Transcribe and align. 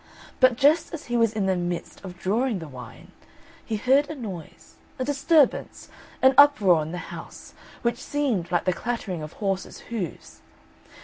But 0.39 0.55
just 0.57 0.95
as 0.95 1.05
he 1.05 1.15
was 1.15 1.31
in 1.31 1.45
the 1.45 1.55
midst 1.55 2.03
of 2.03 2.17
drawing 2.17 2.57
the 2.57 2.67
wine, 2.67 3.11
he 3.63 3.77
heard 3.77 4.09
a 4.09 4.15
noise, 4.15 4.73
a 4.97 5.03
disturbance, 5.05 5.89
an 6.23 6.33
uproar 6.39 6.81
in 6.81 6.91
the 6.91 6.97
house, 7.13 7.53
which 7.83 8.01
seemed 8.03 8.51
like 8.51 8.65
the 8.65 8.73
clattering 8.73 9.21
of 9.21 9.33
horses' 9.33 9.79
hoofs. 9.93 10.41